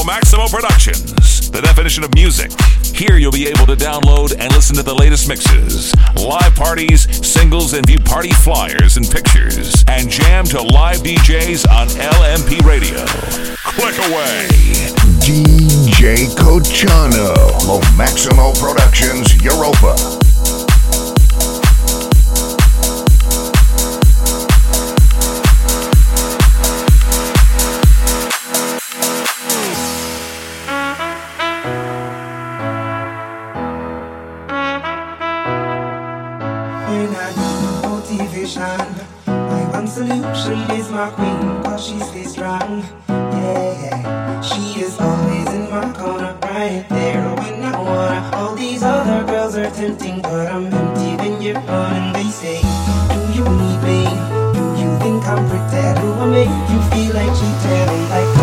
Lo 0.00 0.06
Maximo 0.06 0.48
Productions, 0.48 1.50
the 1.50 1.60
definition 1.60 2.02
of 2.02 2.14
music. 2.14 2.50
Here 2.96 3.18
you'll 3.18 3.32
be 3.32 3.48
able 3.48 3.66
to 3.66 3.76
download 3.76 4.32
and 4.32 4.50
listen 4.54 4.74
to 4.76 4.82
the 4.82 4.94
latest 4.94 5.28
mixes, 5.28 5.94
live 6.16 6.54
parties, 6.54 7.04
singles, 7.26 7.74
and 7.74 7.84
view 7.84 7.98
party 7.98 8.32
flyers 8.32 8.96
and 8.96 9.06
pictures, 9.10 9.84
and 9.88 10.08
jam 10.08 10.46
to 10.46 10.62
live 10.62 11.00
DJs 11.00 11.68
on 11.68 11.88
LMP 11.88 12.64
Radio. 12.64 13.04
Click 13.76 13.98
away. 14.08 14.48
DJ 15.20 16.32
Cochano, 16.34 17.36
Lo 17.68 17.80
Maximo 17.98 18.54
Productions, 18.54 19.36
Europa. 19.44 20.29
Solution 40.00 40.60
is 40.78 40.90
my 40.90 41.10
queen, 41.10 41.62
cause 41.62 41.86
she 41.86 41.98
stays 42.00 42.32
strong. 42.32 42.82
Yeah, 43.08 44.40
she 44.40 44.80
is 44.80 44.98
always 44.98 45.48
in 45.52 45.68
my 45.70 45.92
corner, 45.92 46.32
right 46.42 46.86
there 46.88 47.22
when 47.40 47.62
I 47.62 47.76
wanna. 47.76 48.30
All 48.36 48.54
these 48.54 48.82
other 48.82 49.26
girls 49.26 49.56
are 49.56 49.70
tempting, 49.70 50.22
but 50.22 50.46
I'm 50.54 50.72
empty 50.72 51.10
when 51.20 51.42
you're 51.42 51.60
gone. 51.68 51.92
And 52.00 52.14
they 52.16 52.30
say, 52.30 52.60
Do 53.12 53.20
you 53.36 53.44
need 53.44 53.80
me? 53.88 54.00
Do 54.56 54.64
you 54.80 54.90
think 55.02 55.20
I'm 55.32 55.44
pretty? 55.50 55.84
Do 56.00 56.08
I 56.22 56.26
make 56.38 56.54
you 56.72 56.80
feel 56.90 57.12
like 57.18 57.32
cheating? 57.38 58.00
Like, 58.14 58.39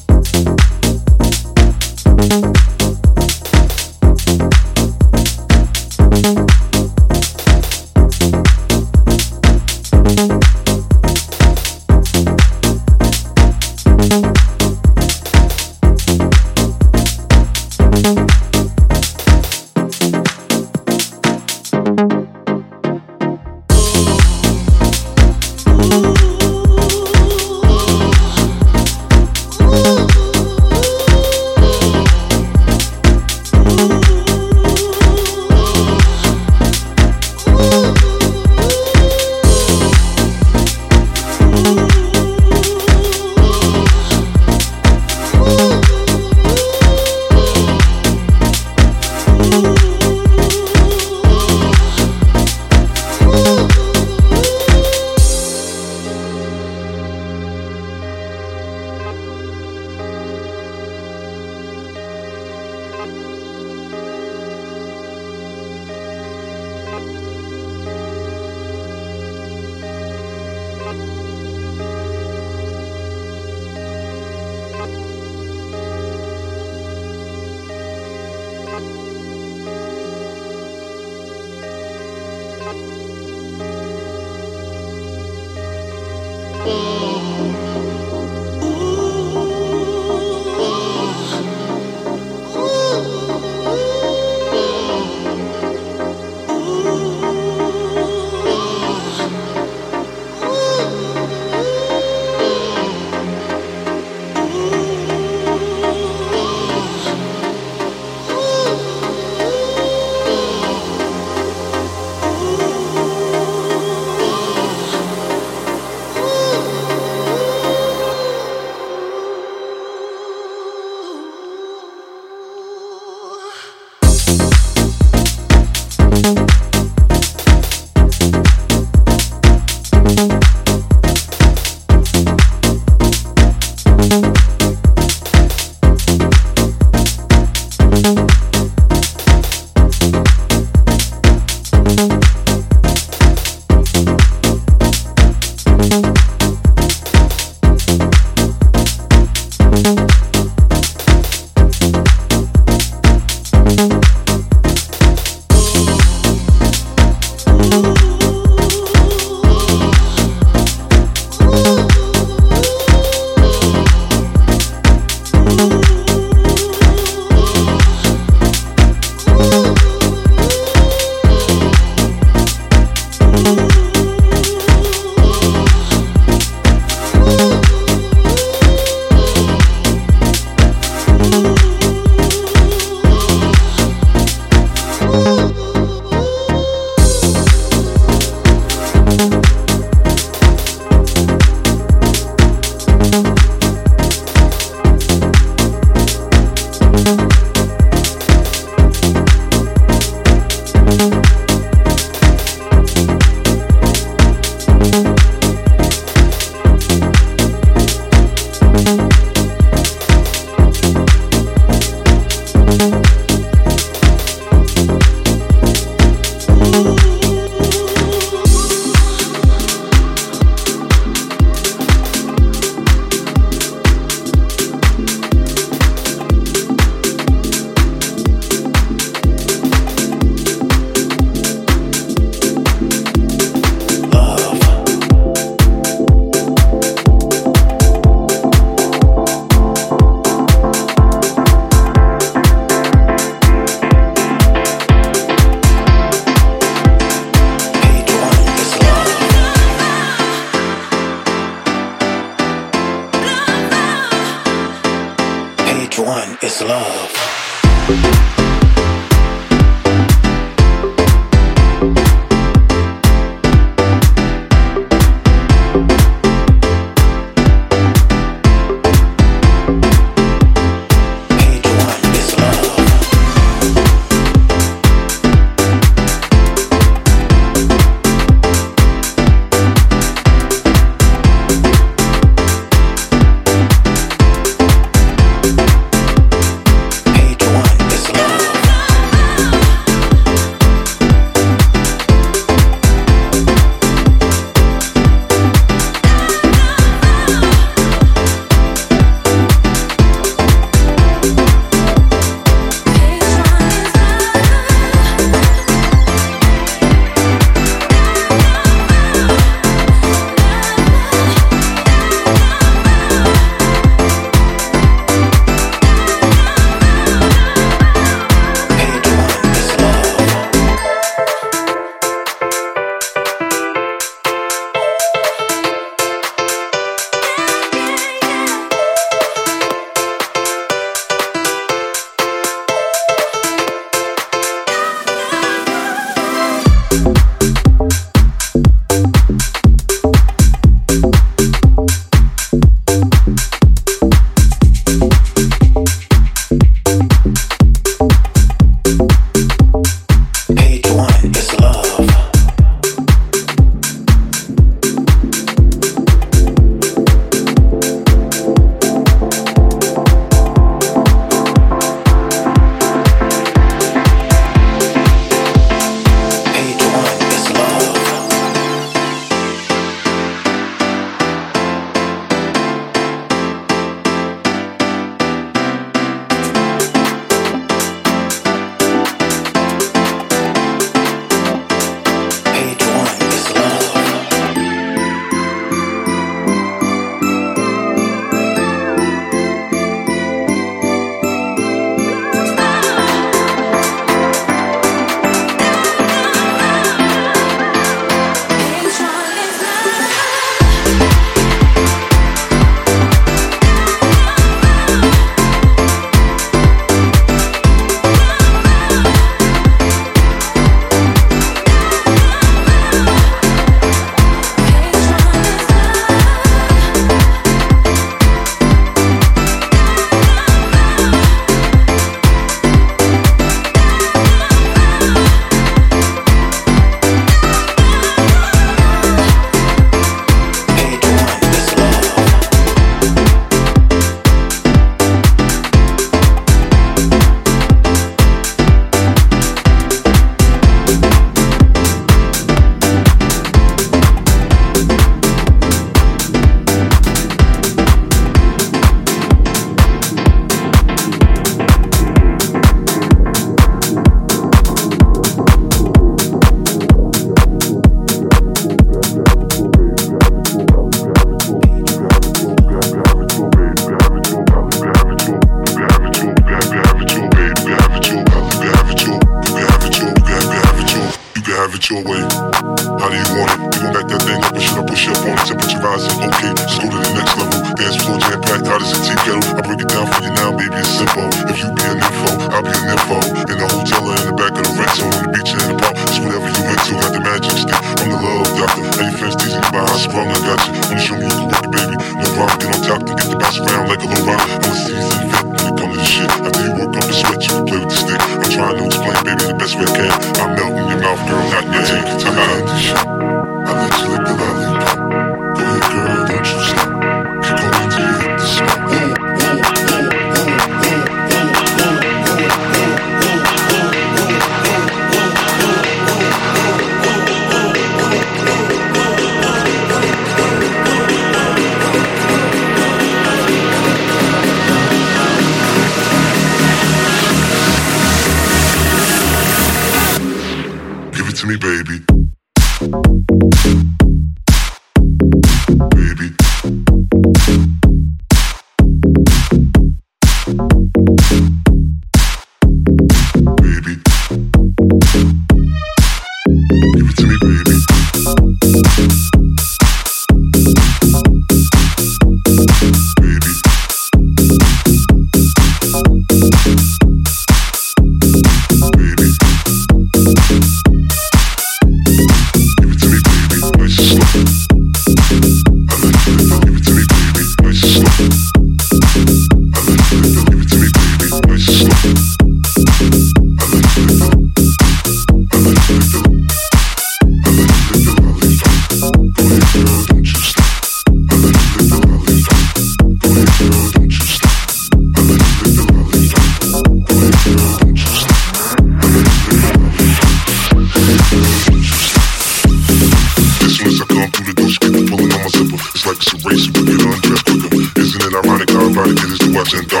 representar. 599.61 600.00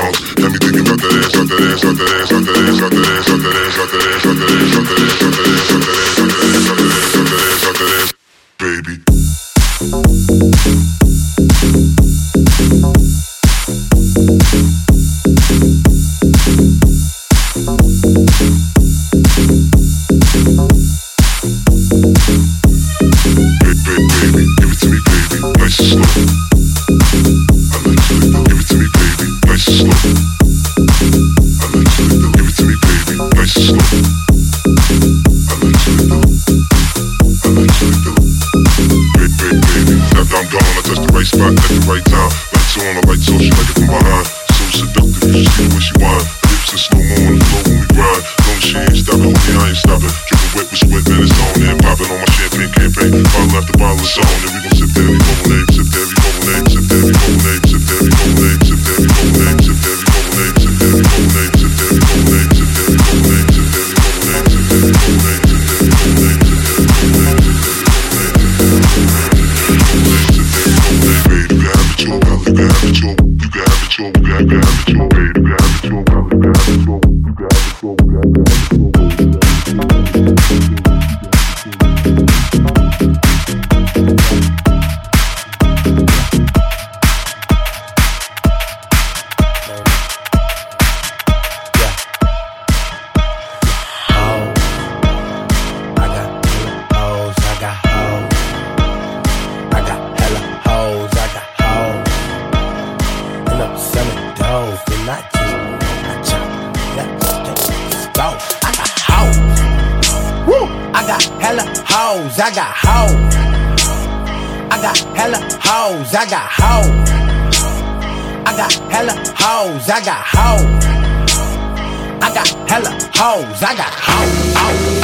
Yo, 123.21 123.45
I 123.61 123.75
got 123.75 125.00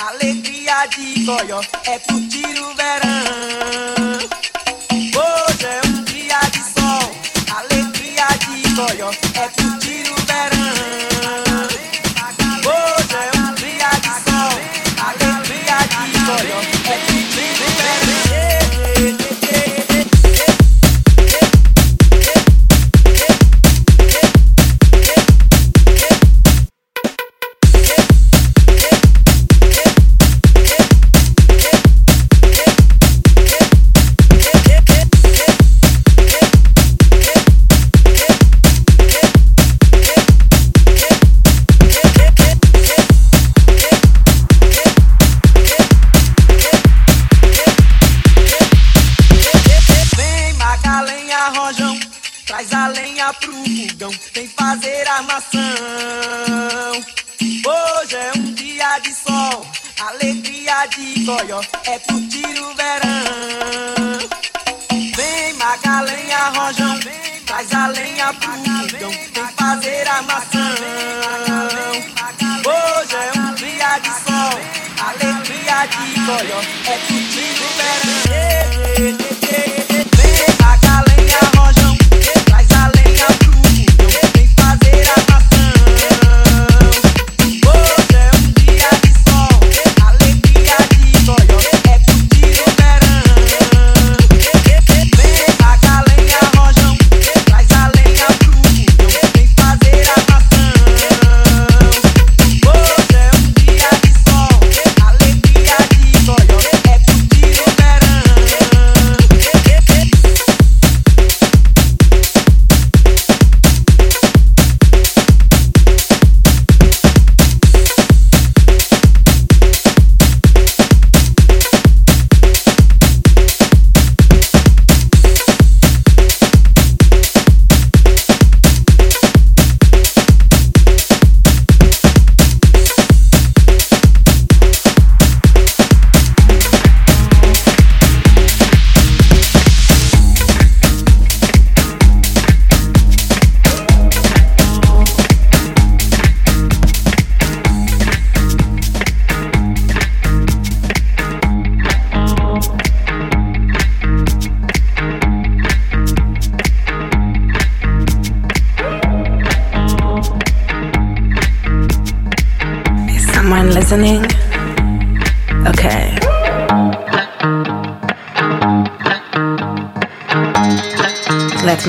Alegria 0.00 0.86
de 0.86 1.24
Goió 1.24 1.60
é 1.84 1.98
curtir 1.98 2.60
o 2.60 2.74
verão. 2.76 3.97
É 61.40 61.98
curtir 62.00 62.60
o 62.60 62.74
verão. 62.74 64.28
Vem 65.16 65.52
magalenha, 65.54 66.48
rojão, 66.48 66.98
traz 67.46 67.72
a 67.72 67.86
lenha 67.86 68.34
pro 68.34 68.52
fogão, 68.52 69.10
vem 69.10 69.46
fazer 69.56 70.08
a 70.08 70.22
maçã. 70.22 70.74
Hoje 72.66 73.14
é 73.14 73.38
um 73.38 73.54
dia 73.54 73.98
de 74.00 74.08
sol, 74.08 74.60
alegria 75.00 75.86
de 75.86 76.20
Goió 76.26 76.60
é 76.86 76.98
curtir 77.06 77.27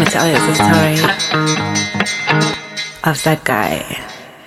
tell 0.10 0.28
you 0.28 0.34
the 0.34 0.56
story 0.56 0.98
of 3.04 3.24
that 3.24 3.44
guy. 3.44 3.84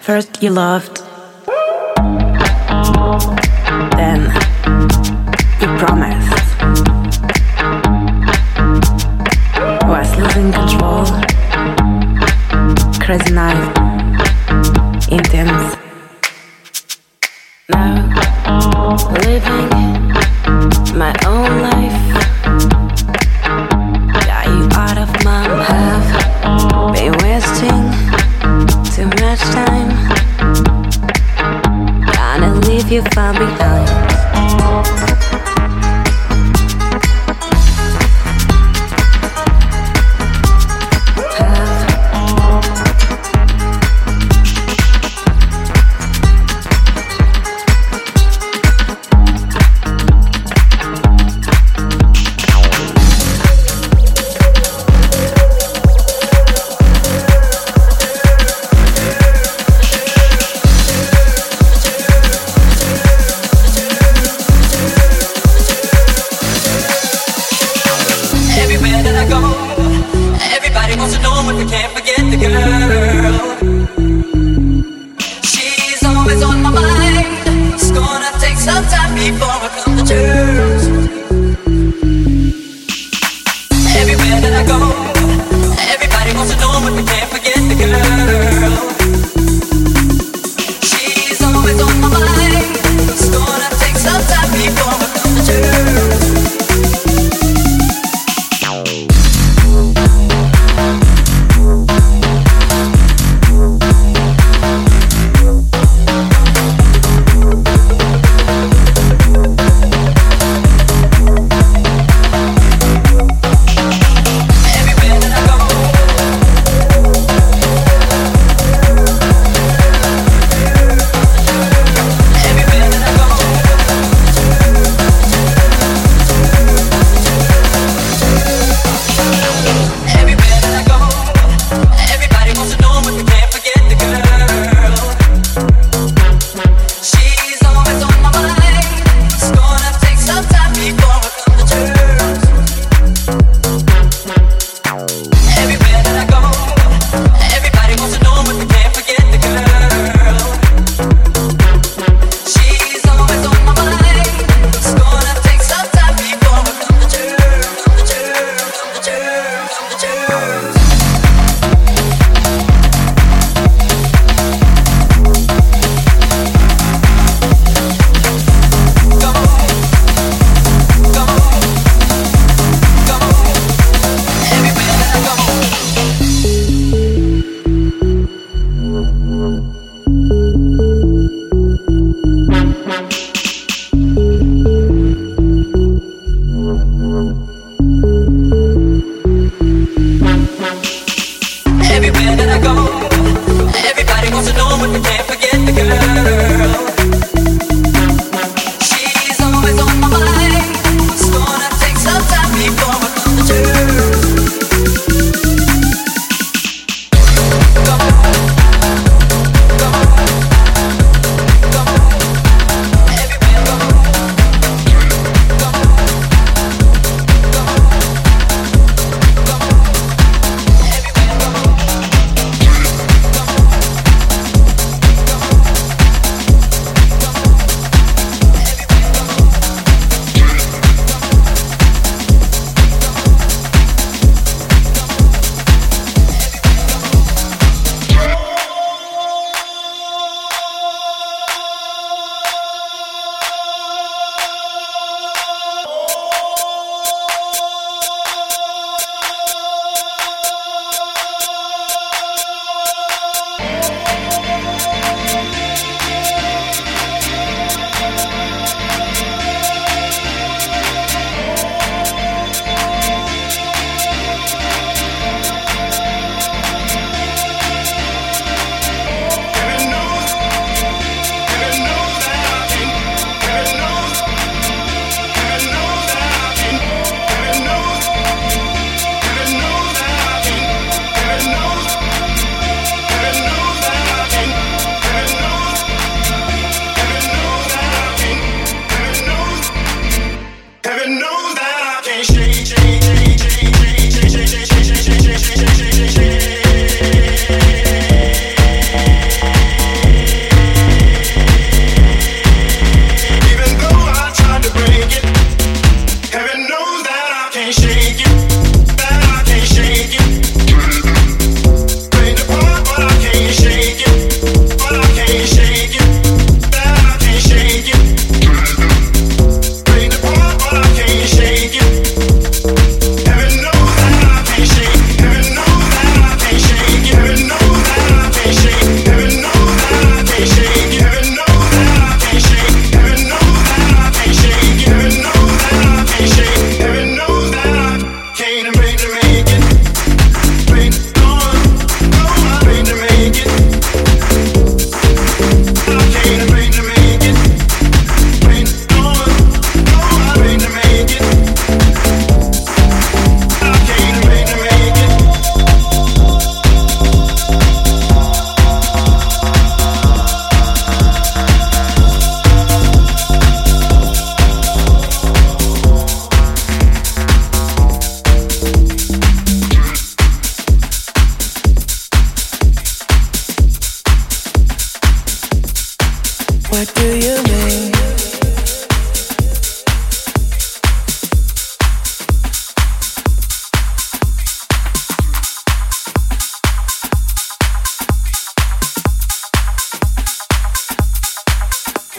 First, 0.01 0.43
you 0.43 0.51
loved 0.51 1.02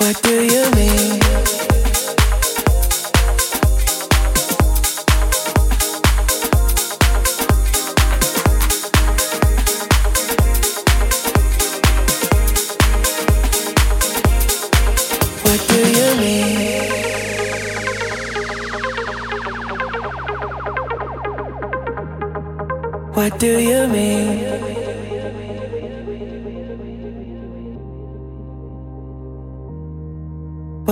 you 0.05 0.62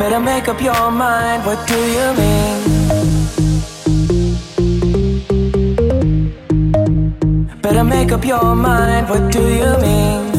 Better 0.00 0.18
make 0.18 0.48
up 0.48 0.62
your 0.62 0.90
mind, 0.90 1.44
what 1.44 1.68
do 1.68 1.76
you 1.76 2.14
mean? 2.20 2.58
Better 7.60 7.84
make 7.84 8.10
up 8.10 8.24
your 8.24 8.56
mind, 8.56 9.10
what 9.10 9.30
do 9.30 9.42
you 9.42 9.76
mean? 9.82 10.29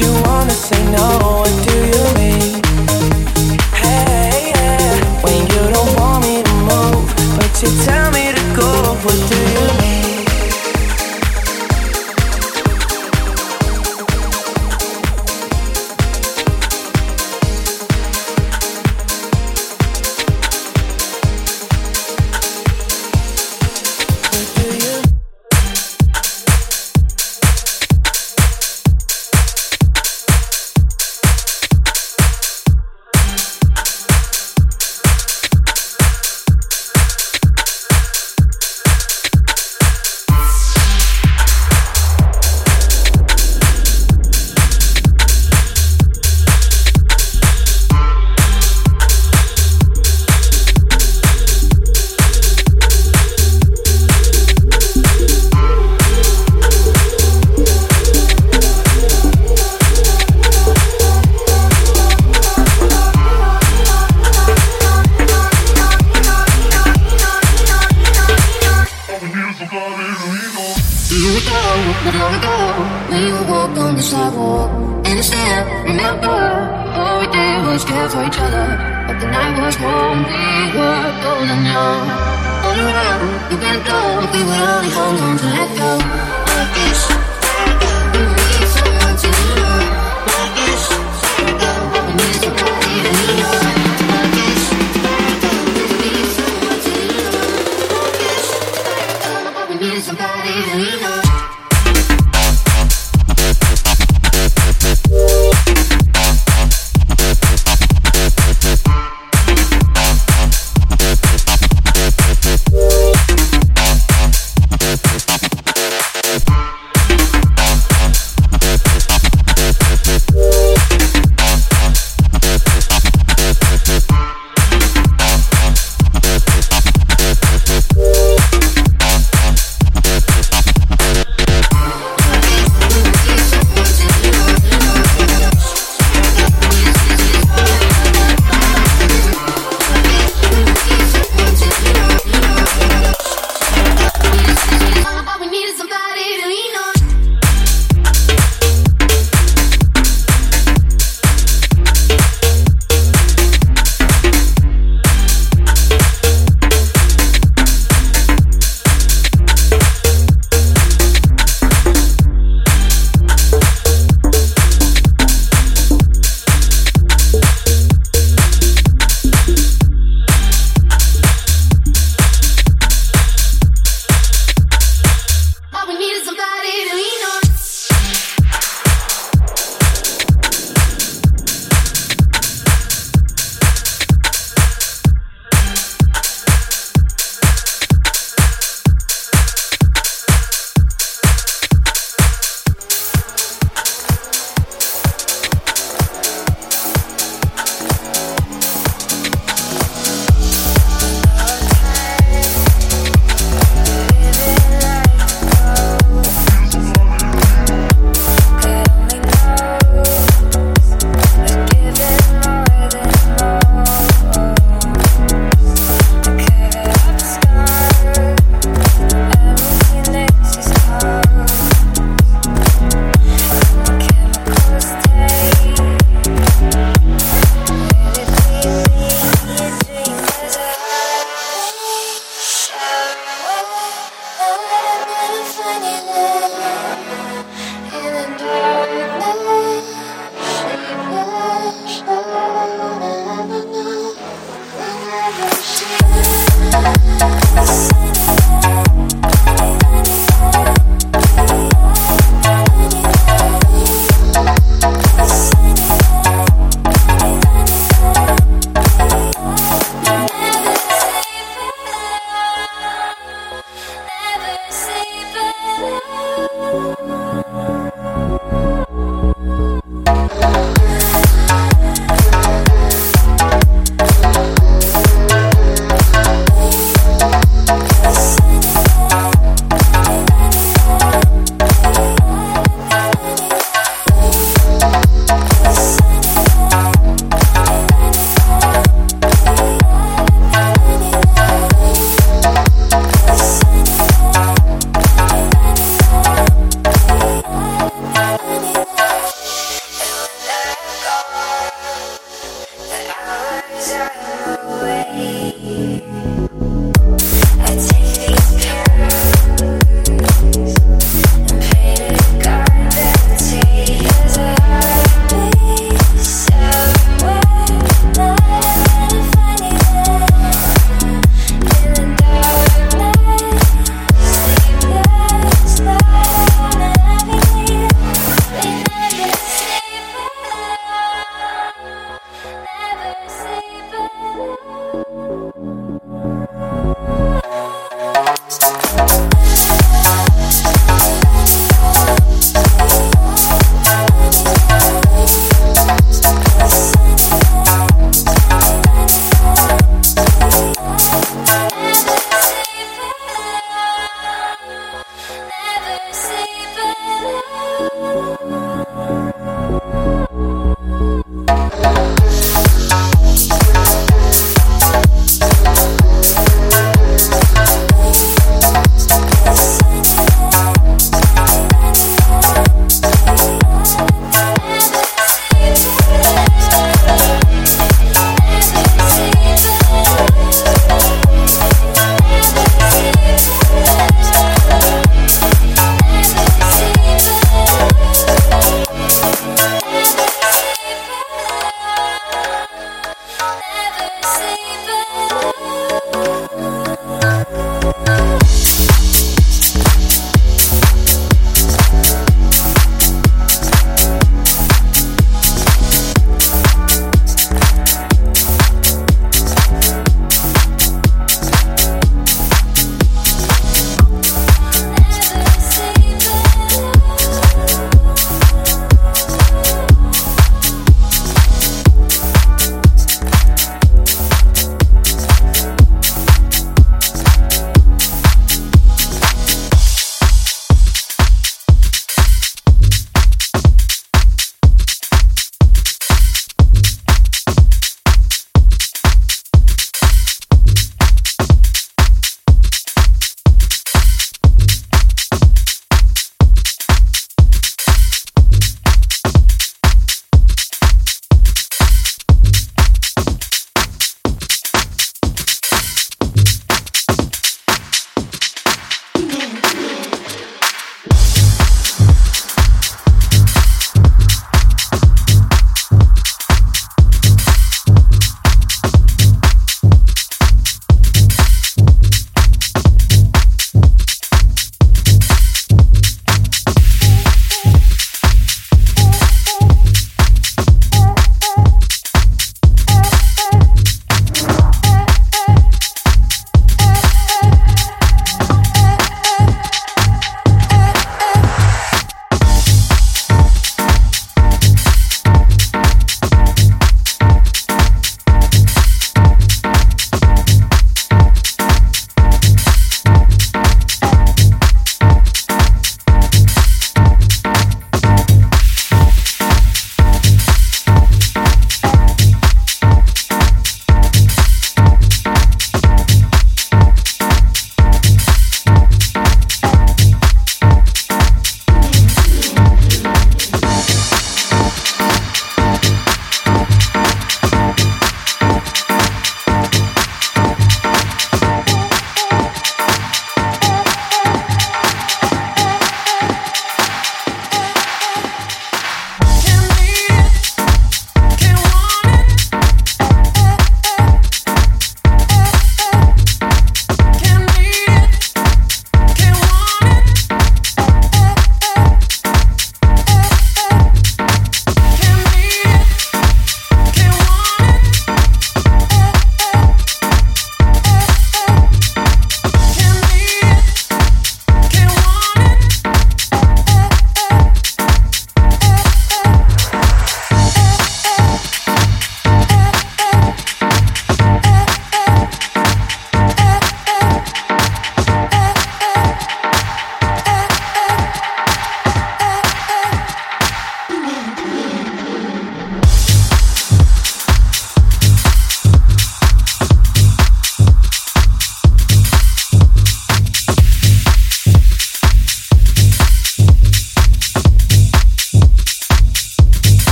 You 0.00 0.12
wanna 0.24 0.50
say 0.50 0.82
no, 0.90 1.18
what 1.22 1.68
do 1.68 1.76
you 1.86 2.14
mean? 2.14 2.55